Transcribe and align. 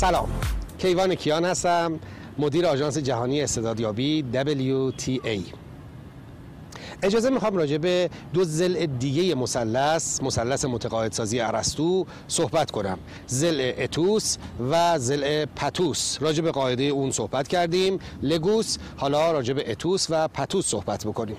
سلام. 0.00 0.28
کیوان 0.78 1.14
کیان 1.14 1.44
هستم. 1.44 2.00
مدیر 2.38 2.66
آژانس 2.66 2.98
جهانی 2.98 3.42
استعدادیابی 3.42 4.24
WTA 4.32 5.40
اجازه 7.02 7.30
می‌خوام 7.30 7.56
راجع 7.56 7.78
به 7.78 8.10
دو 8.34 8.44
زل 8.44 8.86
دیگه 8.86 9.34
مثلث 9.34 10.22
مثلث 10.22 10.64
متقاعدسازی 10.64 11.40
ارسطو 11.40 12.06
صحبت 12.28 12.70
کنم. 12.70 12.98
زل 13.26 13.72
اتوس 13.78 14.36
و 14.70 14.98
زل 14.98 15.44
پتوس. 15.44 16.18
راجع 16.20 16.42
به 16.42 16.50
قاعده 16.50 16.82
اون 16.82 17.10
صحبت 17.10 17.48
کردیم. 17.48 17.98
لگوس 18.22 18.78
حالا 18.96 19.32
راجع 19.32 19.54
به 19.54 19.70
اتوس 19.70 20.06
و 20.10 20.28
پتوس 20.28 20.66
صحبت 20.66 21.06
بکنیم. 21.06 21.36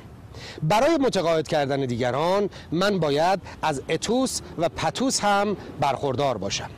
برای 0.63 0.97
متقاعد 0.97 1.47
کردن 1.47 1.85
دیگران 1.85 2.49
من 2.71 2.99
باید 2.99 3.39
از 3.61 3.81
اتوس 3.89 4.41
و 4.57 4.69
پتوس 4.69 5.19
هم 5.19 5.57
برخوردار 5.79 6.37
باشم. 6.37 6.69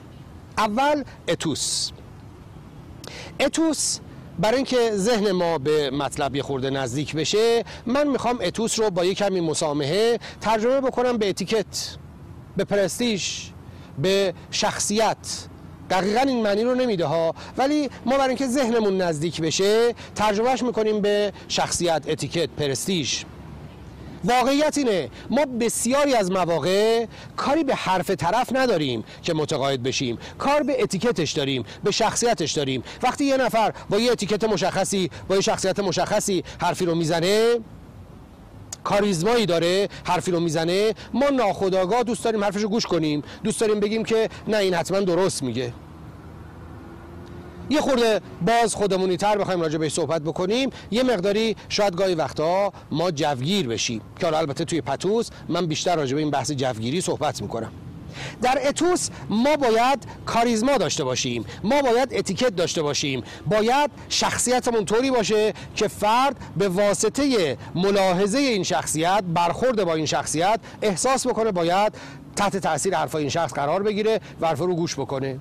اول 0.58 1.04
اتوس. 1.28 1.92
اتوس 3.40 4.00
برای 4.40 4.56
اینکه 4.56 4.92
ذهن 4.94 5.32
ما 5.32 5.58
به 5.58 5.92
مطلب 5.92 6.36
یه 6.36 6.44
خورده 6.44 6.70
نزدیک 6.70 7.16
بشه 7.16 7.64
من 7.86 8.08
می‌خوام 8.08 8.40
اتوس 8.42 8.80
رو 8.80 8.90
با 8.90 9.06
یه 9.06 9.14
کمی 9.14 9.42
مسامحه 9.42 10.20
ترجمه 10.42 10.82
بکنم 10.82 11.18
به 11.18 11.30
اتیکت 11.30 11.98
به 12.58 12.64
پرستیژ 12.64 13.50
به 13.98 14.34
شخصیت. 14.52 15.18
دقیقا 15.90 16.20
این 16.20 16.44
معنی 16.44 16.64
رو 16.64 16.76
نمیده 16.76 17.06
ها 17.06 17.36
ولی 17.58 17.90
ما 18.06 18.18
برای 18.18 18.28
اینکه 18.28 18.48
ذهنمون 18.48 18.98
نزدیک 18.98 19.42
بشه 19.42 19.96
ترجمهش 20.16 20.64
می‌کنیم 20.64 21.02
به 21.02 21.34
شخصیت 21.48 22.04
اتیکت 22.08 22.50
پرستیژ. 22.50 23.24
واقعیت 24.24 24.78
اینه. 24.78 25.10
ما 25.30 25.46
بسیاری 25.46 26.16
از 26.16 26.32
مواقع 26.32 27.06
کاری 27.36 27.64
به 27.64 27.76
حرف 27.76 28.10
طرف 28.10 28.50
نداریم 28.56 29.04
که 29.22 29.34
متقاعد 29.34 29.84
بشیم. 29.84 30.18
کار 30.38 30.64
به 30.64 30.84
اتیکتش 30.84 31.32
داریم 31.32 31.64
به 31.84 31.92
شخصیتش 31.92 32.52
داریم. 32.52 32.84
وقتی 33.04 33.26
یه 33.26 33.38
نفر 33.38 33.74
با 33.90 34.00
یه 34.00 34.12
اتیکت 34.12 34.44
مشخصی 34.44 35.10
با 35.28 35.36
یه 35.36 35.42
شخصیت 35.42 35.80
مشخصی 35.80 36.44
حرفی 36.62 36.86
رو 36.86 36.96
می‌زنه 36.96 37.60
کاریزمایی 38.84 39.46
داره 39.46 39.90
حرفی 40.04 40.32
رو 40.32 40.40
می‌زنه 40.40 40.94
ما 41.14 41.30
ناخداگاه 41.30 42.04
دوست 42.04 42.24
داریم 42.24 42.44
حرفش 42.44 42.62
رو 42.62 42.70
گوش 42.70 42.86
کنیم. 42.86 43.24
دوست 43.44 43.62
داریم 43.62 43.80
بگیم 43.80 44.04
که 44.04 44.30
نه 44.48 44.58
این 44.58 44.74
حتما 44.74 45.00
درست 45.00 45.44
میگه. 45.44 45.74
یه 47.74 47.82
خورده 47.82 48.22
باز 48.46 48.76
خودمونی 48.76 49.18
تر 49.18 49.38
بخوایم 49.38 49.62
راجع 49.62 49.78
بهش 49.78 49.94
صحبت 49.94 50.22
بکنیم. 50.22 50.70
یه 50.92 51.04
مقداری 51.04 51.56
شاید 51.70 51.96
گاهی 51.96 52.16
وقتا 52.16 52.74
ما 52.92 53.12
جوگیر 53.12 53.68
بشیم. 53.68 54.02
که 54.20 54.26
حالا 54.26 54.38
البته 54.38 54.66
توی 54.66 54.82
پتوس 54.82 55.30
من 55.50 55.66
بیشتر 55.66 55.96
راجع 55.96 56.16
به 56.16 56.22
این 56.22 56.32
بحث 56.32 56.52
جوگیری 56.52 57.02
صحبت 57.02 57.42
می‌کنم. 57.42 57.72
در 58.42 58.60
اتوس 58.68 59.10
ما 59.30 59.56
باید 59.56 60.04
کاریزما 60.26 60.78
داشته 60.78 61.04
باشیم. 61.04 61.46
ما 61.64 61.82
باید 61.82 62.14
اتیکت 62.14 62.56
داشته 62.56 62.82
باشیم. 62.82 63.24
باید 63.50 63.92
شخصیتمون 64.10 64.86
طوری 64.86 65.12
باشه 65.12 65.54
که 65.76 65.88
فرد 65.88 66.36
به 66.58 66.70
واسطه 66.70 67.58
ملاحظه 67.76 68.38
این 68.38 68.64
شخصیت 68.64 69.24
برخورد 69.34 69.84
با 69.84 69.94
این 69.94 70.06
شخصیت 70.06 70.60
احساس 70.82 71.28
بکنه 71.28 71.52
باید 71.52 71.94
تحت 72.36 72.58
تاثیر 72.58 72.96
حرفای 72.96 73.22
این 73.22 73.30
شخص 73.30 73.54
قرار 73.54 73.84
بگیره 73.84 74.20
و 74.42 74.48
حرف 74.48 74.60
رو 74.60 74.76
گوش 74.76 74.96
بکنه. 74.96 75.40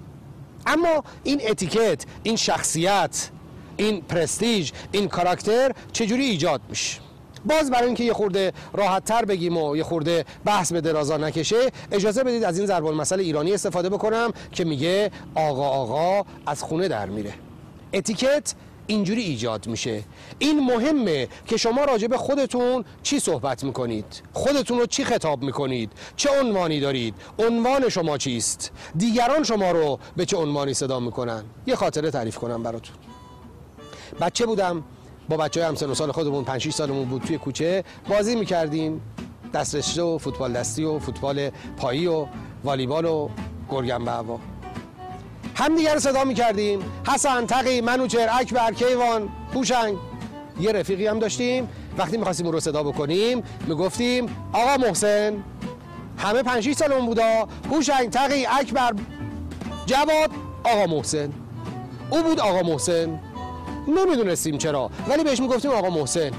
اما 0.67 1.05
این 1.25 1.41
اتیکت 1.49 2.05
این 2.23 2.37
شخصیت 2.37 3.29
این 3.77 4.01
پرستیژ 4.01 4.71
این 4.93 5.09
کاراکتر 5.09 5.73
چجوری 5.93 6.25
ایجاد 6.25 6.61
میشه؟ 6.69 7.01
باز 7.45 7.71
برای 7.71 7.87
اینکه 7.87 8.05
یه 8.05 8.13
خورده 8.13 8.53
راحت 8.73 9.05
تر 9.05 9.25
بگیم 9.25 9.57
و 9.57 9.77
یه 9.77 9.83
خورده 9.83 10.25
بحث 10.45 10.73
به 10.73 10.81
درازا 10.81 11.17
نکشه 11.17 11.71
اجازه 11.93 12.25
بدید 12.25 12.45
از 12.45 12.59
این 12.59 12.67
ضرب 12.67 12.87
المثل 12.87 13.21
ایرانی 13.21 13.53
استفاده 13.53 13.89
بکنم 13.89 14.33
که 14.53 14.65
میگه 14.65 15.11
آقا 15.35 15.69
آقا 15.69 16.25
از 16.47 16.63
خونه 16.63 16.89
در 16.89 17.07
میره. 17.07 17.35
اتیکت 17.93 18.55
اینجوری 18.87 19.23
ایجاد 19.23 19.67
میشه. 19.67 20.03
این 20.39 20.61
مهمه 20.61 21.29
که 21.47 21.57
شما 21.57 21.85
راجع 21.85 22.07
به 22.07 22.17
خودتون 22.17 22.85
چی 23.03 23.21
صحبت 23.21 23.65
می‌کنید؟ 23.65 24.23
خودتون 24.33 24.79
رو 24.79 24.87
چی 24.87 25.05
خطاب 25.05 25.43
می‌کنید؟ 25.43 25.93
چه 26.17 26.31
عنوانی 26.41 26.81
دارید؟ 26.81 27.15
عنوان 27.39 27.89
شما 27.89 28.19
چیست؟ 28.19 28.73
دیگران 28.97 29.45
شما 29.45 29.71
رو 29.71 29.99
به 30.17 30.27
چه 30.27 30.37
عنوانی 30.37 30.75
صدا 30.75 31.01
می‌کنن؟ 31.01 31.45
یه 31.67 31.77
خاطره 31.77 32.11
تعریف 32.11 32.39
کنم 32.39 32.63
براتون. 32.63 32.97
بچه 34.21 34.47
بودم 34.47 34.85
با 35.29 35.37
بچه 35.37 35.61
های 35.61 35.69
همسن 35.69 35.91
و 35.91 35.95
سال 35.95 36.13
خودمون 36.13 36.45
5 36.45 36.61
6 36.61 36.71
سالمون 36.71 37.05
بود 37.05 37.23
توی 37.23 37.39
کوچه. 37.39 37.85
بازی 38.09 38.37
می‌کردیم. 38.37 39.01
دسترشته 39.55 40.03
و 40.03 40.19
فوتبال 40.19 40.53
دستی 40.53 40.85
و 40.85 40.99
فوتبال 40.99 41.51
پایی 41.77 42.07
و 42.07 42.27
والیبال 42.65 43.05
و 43.05 43.29
گرگن 43.71 44.05
به 44.05 44.13
هم 45.63 45.77
دیگر 45.77 45.99
صدا 45.99 46.25
می 46.25 46.35
کردیم 46.35 46.81
حسن 47.09 47.47
تقی 47.47 47.81
منوچر 47.81 48.29
اکبر 48.33 48.73
کیوان 48.73 49.29
هوشنگ 49.55 49.97
یه 50.61 50.73
رفیقی 50.73 51.07
هم 51.07 51.19
داشتیم. 51.19 51.69
وقتی 51.99 52.17
می‌خواستیم 52.17 52.47
اون 52.47 52.53
رو 52.53 52.61
صدا 52.61 52.83
بکنیم 52.83 53.43
می‌گفتیم 53.67 54.37
آقا 54.53 54.77
محسن 54.77 55.45
همه 56.19 56.43
پنج 56.43 56.73
سالمون 56.73 57.07
بودا. 57.07 57.49
هوشنگ 57.71 58.11
تقی 58.11 58.47
اکبر 58.47 58.93
جواد 59.87 60.31
آقا 60.65 60.87
محسن. 60.87 61.33
او 62.11 62.23
بود 62.23 62.41
آقا 62.41 62.63
محسن. 62.63 63.21
نمی‌دونستیم 63.89 64.59
چرا 64.59 64.91
ولی 65.09 65.25
بهش 65.25 65.41
می‌گفتیم 65.41 65.71
آقا 65.71 65.91
محسن. 65.91 66.31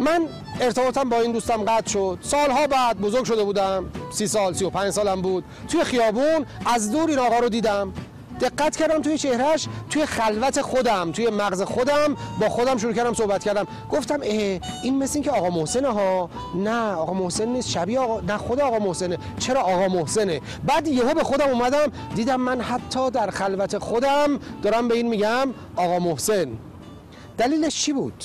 من 0.00 0.26
ارتباطم 0.60 1.08
با 1.08 1.20
این 1.20 1.32
دوستم 1.32 1.62
قطع 1.62 1.90
شد. 1.90 2.18
سالها 2.22 2.66
بعد 2.66 3.00
بزرگ 3.00 3.24
شده 3.24 3.44
بودم. 3.44 3.84
سی 4.10 4.26
سال 4.26 4.54
سی 4.54 4.64
و 4.64 4.70
پنج 4.70 4.90
سالم 4.90 5.22
بود. 5.22 5.44
توی 5.68 5.84
خیابون 5.84 6.46
از 6.66 6.92
دور 6.92 7.08
این 7.08 7.18
آقا 7.18 7.38
رو 7.38 7.48
دیدم. 7.48 7.92
دقت 8.40 8.76
کردم 8.76 9.02
توی 9.02 9.18
چهرهش 9.18 9.66
توی 9.90 10.06
خلوت 10.06 10.60
خودم 10.60 11.12
توی 11.12 11.30
مغز 11.30 11.62
خودم 11.62 12.16
با 12.40 12.48
خودم 12.48 12.76
شروع 12.76 12.92
کردم 12.92 13.14
صحبت 13.14 13.44
کردم. 13.44 13.66
گفتم 13.90 14.18
اه 14.22 14.60
این 14.82 14.98
مثل 14.98 15.14
این 15.14 15.24
که 15.24 15.30
آقا 15.30 15.50
محسنه 15.50 15.88
ها. 15.88 16.30
نه 16.54 16.92
آقا 16.92 17.12
محسن 17.12 17.48
نیست. 17.48 17.68
شبیه 17.70 17.98
آقا 17.98 18.20
نه 18.20 18.36
خود 18.36 18.60
آقا 18.60 18.78
محسنه. 18.78 19.18
چرا 19.38 19.60
آقا 19.60 19.88
محسنه؟ 19.88 20.40
بعد 20.66 20.88
یهو 20.88 21.14
به 21.14 21.22
خودم 21.22 21.48
اومدم 21.48 21.92
دیدم 22.14 22.40
من 22.40 22.60
حتی 22.60 23.10
در 23.10 23.30
خلوت 23.30 23.78
خودم 23.78 24.38
دارم 24.62 24.88
به 24.88 24.94
این 24.94 25.08
میگم 25.08 25.54
آقا 25.76 25.98
محسن. 25.98 26.48
دلیلش 27.38 27.76
چی 27.76 27.92
بود؟ 27.92 28.24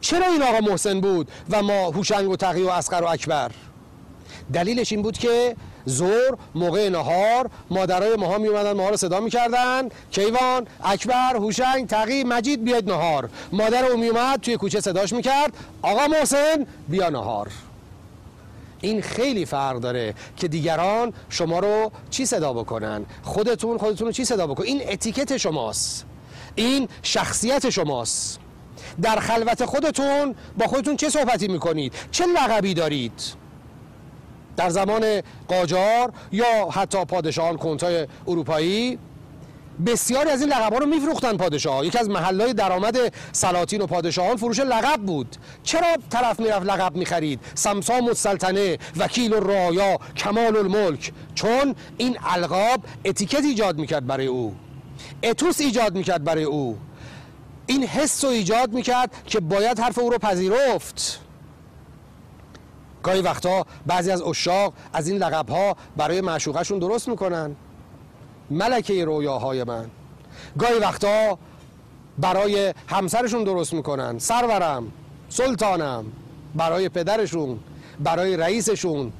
چرا 0.00 0.26
این 0.26 0.42
آقا 0.42 0.58
محسن 0.58 1.00
بود 1.00 1.30
و 1.50 1.62
ما 1.62 1.90
هوشنگ 1.90 2.28
و 2.30 2.36
تقی 2.36 2.62
و 2.62 2.68
اسقر 2.68 3.02
و 3.02 3.06
اکبر؟ 3.06 3.50
دلیلش 4.52 4.92
این 4.92 5.02
بود 5.02 5.18
که 5.18 5.56
زور 5.84 6.38
موقع 6.54 6.88
نهار 6.88 7.50
مادرای 7.70 8.16
ماها 8.16 8.38
می 8.38 8.48
اومدن 8.48 8.72
ماها 8.72 8.90
رو 8.90 8.96
صدا 8.96 9.20
می‌کردن. 9.20 9.88
کیوان 10.10 10.66
اکبر 10.84 11.36
هوشنگ 11.36 11.86
تقی 11.86 12.24
مجید 12.24 12.64
بیاید 12.64 12.90
نهار. 12.90 13.30
مادر 13.52 13.84
او 13.84 14.04
توی 14.42 14.56
کوچه 14.56 14.80
صداش 14.80 15.12
می‌کرد. 15.12 15.52
آقا 15.82 16.06
محسن 16.06 16.66
بیا 16.88 17.10
نهار. 17.10 17.50
این 18.80 19.02
خیلی 19.02 19.46
فرق 19.46 19.80
داره 19.80 20.14
که 20.36 20.48
دیگران 20.48 21.12
شما 21.28 21.58
رو 21.58 21.92
چی 22.10 22.26
صدا 22.26 22.52
بکنن؟ 22.52 23.04
خودتون 23.22 23.78
خودتون 23.78 24.06
رو 24.06 24.12
چی 24.12 24.24
صدا 24.24 24.46
بکن؟ 24.46 24.64
این 24.64 24.82
اتیکت 24.88 25.36
شماست. 25.36 26.06
این 26.54 26.88
شخصیت 27.02 27.70
شماست. 27.70 28.38
در 29.02 29.20
خلوت 29.20 29.64
خودتون 29.64 30.34
با 30.58 30.66
خودتون 30.66 30.96
چه 30.96 31.08
صحبتی 31.10 31.48
می‌کنید؟ 31.48 31.94
چه 32.10 32.26
لقبی 32.26 32.74
دارید؟ 32.74 33.39
در 34.60 34.70
زمان 34.70 35.22
قاجار 35.48 36.12
یا 36.32 36.68
حتی 36.72 37.04
پادشاهان 37.04 37.56
کنتای 37.56 38.06
اروپایی. 38.28 38.98
بسیاری 39.86 40.30
از 40.30 40.40
این 40.40 40.50
لقب 40.50 40.72
ها 40.72 40.78
رو 40.78 40.86
میفروختن 40.86 41.36
پادشاه 41.36 41.86
یکی 41.86 41.98
از 41.98 42.08
محلهای 42.08 42.52
درآمد 42.52 42.96
سلاطین 43.32 43.80
و 43.82 43.86
پادشاهان 43.86 44.36
فروش 44.36 44.60
لقب 44.60 45.00
بود. 45.00 45.36
چرا 45.62 45.86
طرف 46.10 46.40
می‌رفت 46.40 46.66
لقب 46.66 46.96
می‌خرید؟ 46.96 47.40
سمسام 47.54 48.08
السلطنه 48.08 48.78
وکیل 48.96 49.34
الرایا 49.34 49.98
کمال 50.16 50.56
الملک. 50.56 51.12
چون 51.34 51.74
این 51.98 52.18
القاب 52.26 52.80
اتیکت 53.04 53.44
ایجاد 53.44 53.78
می‌کرد 53.78 54.06
برای 54.06 54.26
او. 54.26 54.54
اتوس 55.22 55.60
ایجاد 55.60 55.94
می‌کرد 55.94 56.24
برای 56.24 56.44
او. 56.44 56.78
این 57.66 57.84
حس 57.84 58.24
رو 58.24 58.30
ایجاد 58.30 58.72
می‌کرد 58.72 59.10
که 59.26 59.40
باید 59.40 59.80
حرف 59.80 59.98
او 59.98 60.10
رو 60.10 60.18
پذیرفت. 60.18 61.20
گاهی 63.02 63.20
وقتا 63.20 63.66
بعضی 63.86 64.10
از 64.10 64.22
اشاق 64.22 64.72
از 64.92 65.08
این 65.08 65.18
لقب 65.18 65.48
ها 65.48 65.76
برای 65.96 66.20
معشوقشون 66.20 66.78
درست 66.78 67.08
می‌کنن. 67.08 67.56
ملکه 68.50 69.04
رویاهای 69.04 69.64
من. 69.64 69.90
گاهی 70.58 70.78
وقتا 70.78 71.38
برای 72.18 72.74
همسرشون 72.86 73.44
درست 73.44 73.74
می‌کنن. 73.74 74.18
سرورم 74.18 74.92
سلطانم 75.28 76.04
برای 76.54 76.88
پدرشون 76.88 77.58
برای 78.00 78.36
رئیسشون. 78.36 79.12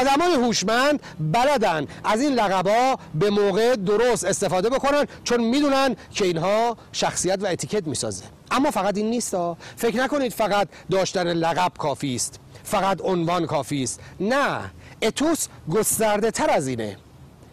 آدمای 0.00 0.34
هوشمند 0.34 1.00
بلدن 1.20 1.86
از 2.04 2.20
این 2.20 2.32
لقبا 2.34 2.96
به 3.14 3.30
موقع 3.30 3.76
درست 3.76 4.24
استفاده 4.24 4.70
بکنن 4.70 5.06
چون 5.24 5.44
می‌دونن 5.44 5.96
که 6.10 6.24
اینها 6.24 6.76
شخصیت 6.92 7.42
و 7.42 7.46
اتیکت 7.46 7.86
می‌سازه. 7.86 8.24
اما 8.50 8.70
فقط 8.70 8.96
این 8.96 9.10
نیست 9.10 9.36
فکر 9.76 9.96
نکنید 9.96 10.32
فقط 10.32 10.68
داشتن 10.90 11.26
لقب 11.26 11.72
کافی 11.78 12.14
است. 12.14 12.40
فقط 12.68 13.00
عنوان 13.00 13.46
کافی 13.46 13.82
است. 13.82 14.00
نه 14.20 14.70
اتوس 15.02 15.46
گسترده 15.70 16.30
تر 16.30 16.50
از 16.50 16.68
اینه. 16.68 16.96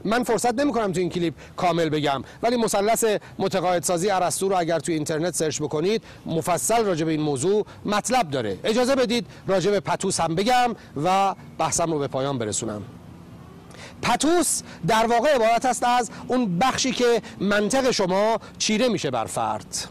من 0.05 0.23
فرصت 0.23 0.59
نمی 0.59 0.71
کنم 0.71 0.91
تو 0.91 0.99
این 0.99 1.09
کلیپ 1.09 1.33
کامل 1.57 1.89
بگم 1.89 2.23
ولی 2.43 2.57
مثلث 2.57 3.05
متقاعدسازی 3.39 4.09
ارسطو 4.09 4.49
رو 4.49 4.59
اگر 4.59 4.79
تو 4.79 4.91
اینترنت 4.91 5.35
search 5.35 5.61
بکنید 5.61 6.03
مفصل 6.25 6.85
راجع 6.85 7.05
به 7.05 7.11
این 7.11 7.21
موضوع 7.21 7.65
مطلب 7.85 8.29
داره. 8.29 8.59
اجازه 8.63 8.95
بدید 8.95 9.25
راجع 9.47 9.71
به 9.71 9.79
پتوس 9.79 10.19
هم 10.19 10.35
بگم 10.35 10.75
و 11.03 11.35
بحثم 11.57 11.91
رو 11.91 11.99
به 11.99 12.07
پایان 12.07 12.37
برسونم. 12.37 12.81
پتوس 14.01 14.61
در 14.87 15.05
واقع 15.05 15.35
عبارت 15.35 15.65
است 15.65 15.83
از 15.83 16.09
اون 16.27 16.59
بخشی 16.59 16.91
که 16.91 17.21
منطق 17.39 17.91
شما 17.91 18.39
چیره 18.57 18.89
میشه 18.89 19.11
بر 19.11 19.25
فرد. 19.25 19.87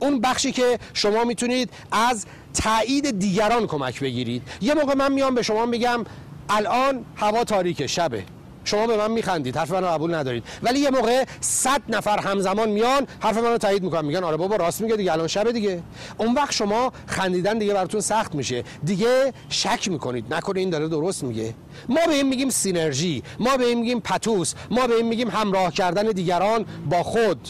اون 0.00 0.20
بخشی 0.20 0.52
که 0.52 0.78
شما 0.94 1.24
می‌تونید 1.24 1.70
از 1.92 2.26
تایید 2.54 3.18
دیگران 3.18 3.66
کمک 3.66 4.00
بگیرید. 4.00 4.42
یه 4.60 4.74
موقع 4.74 4.94
من 4.94 5.12
میام 5.12 5.34
به 5.34 5.42
شما 5.42 5.66
میگم 5.66 6.04
الان 6.48 7.04
هوا 7.16 7.44
تاریک 7.44 7.86
شبه. 7.86 8.24
شما 8.64 8.86
به 8.86 8.96
من 8.96 9.10
میخندید 9.10 9.56
حرف 9.56 9.70
منو 9.70 9.86
قبول 9.86 10.14
ندارید. 10.14 10.44
ولی 10.62 10.78
یه 10.78 10.90
موقع 10.90 11.24
صد 11.40 11.82
نفر 11.88 12.18
همزمان 12.18 12.68
میان 12.68 13.06
حرف 13.20 13.36
منو 13.36 13.58
تایید 13.58 13.82
می‌کنن 13.82 14.04
میگن 14.04 14.24
آره 14.24 14.36
بابا 14.36 14.56
راست 14.56 14.80
میگه 14.80 14.96
دیگه 14.96 15.12
الان 15.12 15.26
شب 15.26 15.50
دیگه. 15.50 15.82
اون 16.18 16.34
وقت 16.34 16.52
شما 16.52 16.92
خندیدن 17.06 17.58
دیگه 17.58 17.74
براتون 17.74 18.00
سخت 18.00 18.34
میشه. 18.34 18.64
دیگه 18.84 19.32
شک 19.48 19.88
می‌کنید. 19.88 20.34
نکنه 20.34 20.60
این 20.60 20.70
داره 20.70 20.88
درست 20.88 21.24
میگه. 21.24 21.54
ما 21.88 22.00
به 22.06 22.14
این 22.14 22.28
میگیم 22.28 22.50
سینرژی 22.50 23.22
ما 23.40 23.56
به 23.56 23.64
این 23.64 23.78
میگیم 23.78 24.00
پتوس 24.00 24.54
ما 24.70 24.86
به 24.86 24.94
این 24.94 25.08
میگیم 25.08 25.30
همراه 25.30 25.72
کردن 25.72 26.06
دیگران 26.06 26.64
با 26.90 27.02
خود. 27.02 27.48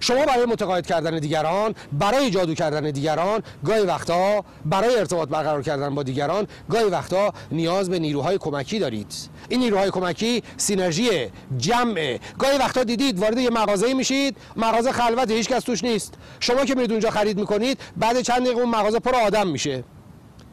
شما 0.00 0.26
برای 0.26 0.46
متقاعد 0.46 0.86
کردن 0.86 1.18
دیگران 1.18 1.74
برای 1.92 2.30
جادو 2.30 2.54
کردن 2.54 2.90
دیگران 2.90 3.42
گاهی 3.64 3.82
وقتا 3.82 4.44
برای 4.64 4.96
ارتباط 4.96 5.28
برقرار 5.28 5.62
کردن 5.62 5.94
با 5.94 6.02
دیگران 6.02 6.46
گاهی 6.70 6.84
وقتا 6.84 7.32
نیاز 7.52 7.90
به 7.90 7.98
نیروهای 7.98 8.38
کمکی 8.38 8.78
دارید. 8.78 9.14
این 9.48 9.60
نیروهای 9.60 9.90
کمکی 9.90 10.42
سینرژی 10.56 11.30
جمع. 11.58 12.18
گاهی 12.38 12.58
وقتا 12.58 12.84
دیدید 12.84 13.18
وارد 13.18 13.38
یه 13.38 13.50
مغازه 13.50 13.94
میشید 13.94 14.36
مغازه 14.56 14.92
خلوت 14.92 15.30
هیچ 15.30 15.48
کس 15.48 15.62
توش 15.62 15.84
نیست. 15.84 16.14
شما 16.40 16.64
که 16.64 16.74
میرید 16.74 16.90
اونجا 16.90 17.10
خرید 17.10 17.38
می‌کنید 17.38 17.78
بعد 17.96 18.20
چند 18.20 18.40
دقیقه 18.40 18.60
اون 18.60 18.70
مغازه 18.70 18.98
پر 18.98 19.14
آدم 19.14 19.46
میشه. 19.46 19.84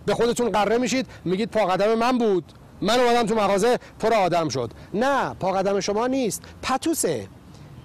به 0.06 0.14
خودتون 0.14 0.50
قره 0.50 0.78
میشید 0.78 1.08
میگید 1.26 1.50
پا 1.50 1.66
قدم 1.66 1.94
من 1.94 2.18
بود. 2.18 2.44
من 2.82 3.00
اومدم 3.00 3.26
تو 3.26 3.36
مغازه 3.36 3.80
پر 4.00 4.14
آدم 4.14 4.50
شد. 4.50 4.72
نه 4.94 5.34
پا 5.34 5.52
قدم 5.52 5.80
شما 5.80 6.08
نیست. 6.08 6.42
پتوسه. 6.62 7.28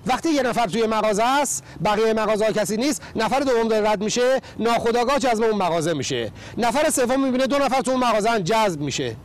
وقتی 0.06 0.30
یه 0.30 0.42
نفر 0.42 0.66
توی 0.66 0.86
مغازه 0.86 1.24
است 1.24 1.64
بقیه 1.84 2.12
مغازه 2.12 2.52
کسی 2.52 2.76
نیست 2.76 3.02
نفر 3.16 3.40
دوم 3.40 3.68
داره 3.68 3.90
رد 3.90 4.02
میشه 4.02 4.40
ناخداگاه 4.58 5.18
جذب 5.18 5.42
اون 5.42 5.56
مغازه 5.56 5.92
میشه. 5.92 6.32
نفر 6.58 6.90
سوم 6.90 7.24
می‌بینه 7.24 7.46
دو 7.46 7.58
نفر 7.58 7.80
تو 7.80 7.90
اون 7.90 8.00
مغازه 8.00 8.42
جذب 8.42 8.80
میشه. 8.80 9.16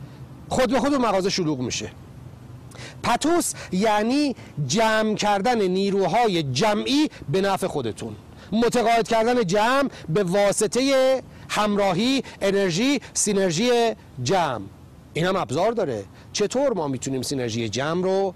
خود 0.50 0.72
به 0.72 0.80
خود 0.80 0.94
اون 0.94 1.06
مغازه 1.06 1.30
شلوغ 1.30 1.60
میشه. 1.60 1.92
پتوس 3.04 3.54
یعنی 3.72 4.36
جمع 4.68 5.16
کردن 5.16 5.62
نیروهای 5.62 6.44
جمعی 6.44 7.10
به 7.30 7.42
نفع 7.42 7.68
خودتون. 7.68 8.16
متقاعد 8.52 9.08
کردن 9.08 9.44
جمع 9.44 9.90
به 10.10 10.24
واسطه 10.24 11.24
همراهی 11.50 12.24
انرژی 12.42 13.02
سینرژی 13.14 13.72
جمع. 14.24 14.66
این 15.14 15.26
هم 15.26 15.36
ابزار 15.36 15.72
داره. 15.72 16.04
چطور 16.34 16.74
ما 16.74 16.88
می‌تونیم 16.88 17.22
synergy 17.22 17.70
جمع 17.70 18.04
رو 18.04 18.34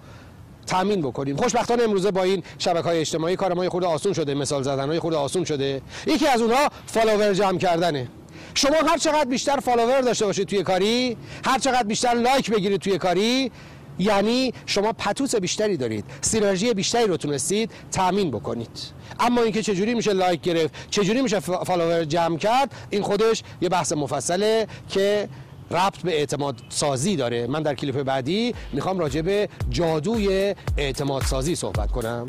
تامین 0.67 1.01
بکنیم. 1.01 1.35
خوشبختانه 1.37 1.83
امروزه 1.83 2.11
با 2.11 2.23
این 2.23 2.43
شبکه 2.57 2.83
های 2.83 2.99
اجتماعی 2.99 3.35
کار 3.35 3.53
ما 3.53 3.63
یه 3.63 3.69
خورده 3.69 3.87
آسون 3.87 4.13
شده 4.13 4.33
مثال 4.33 4.63
زدن 4.63 4.89
های 4.89 4.99
خورده 4.99 5.17
آسون 5.17 5.45
شده. 5.45 5.81
یکی 6.07 6.27
از 6.27 6.41
اونها 6.41 6.69
follower 6.85 7.33
جمع 7.33 7.57
کردنه. 7.57 8.07
شما 8.53 8.75
هر 8.87 8.97
چقدر 8.97 9.25
بیشتر 9.25 9.59
follower 9.59 10.01
داشته 10.01 10.25
باشید 10.25 10.47
توی 10.47 10.63
کاری 10.63 11.17
هر 11.45 11.59
چقدر 11.59 11.83
بیشتر 11.83 12.13
like 12.13 12.51
بگیرید 12.51 12.81
توی 12.81 12.97
کاری 12.97 13.51
یعنی 13.99 14.53
شما 14.65 14.93
پتوس 14.93 15.35
بیشتری 15.35 15.77
دارید. 15.77 16.05
synergy 16.21 16.73
بیشتری 16.73 17.07
رو 17.07 17.17
تونستید 17.17 17.71
تامین 17.91 18.31
بکنید. 18.31 18.79
اما 19.19 19.41
اینکه 19.41 19.61
چجوری 19.61 19.93
میشه 19.93 20.13
like 20.13 20.41
گرفت 20.41 20.73
چجوری 20.89 21.21
میشه 21.21 21.39
follower 21.39 22.03
جمع 22.03 22.37
کرد 22.37 22.75
این 22.89 23.01
خودش 23.01 23.43
یه 23.61 23.69
بحث 23.69 23.93
مفصله 23.93 24.67
که 24.89 25.29
ربط 25.71 26.01
به 26.01 26.11
اعتماد 26.11 26.55
سازی 26.69 27.15
داره. 27.15 27.47
من 27.47 27.63
در 27.63 27.75
کلیپ 27.75 28.03
بعدی 28.03 28.55
می‌خوام 28.73 28.99
راجع 28.99 29.21
به 29.21 29.49
جادوی 29.69 30.55
اعتماد 30.77 31.23
سازی 31.23 31.55
صحبت 31.55 31.91
کنم. 31.91 32.25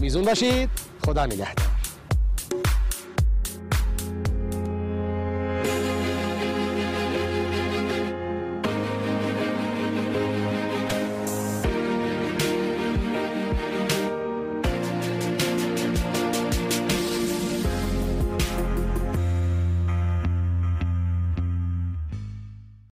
میزون 0.00 0.24
باشید. 0.24 0.68
خدا 1.04 1.26
نگهدار. 1.26 1.79